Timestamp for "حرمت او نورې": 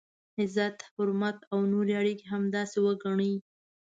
0.93-1.93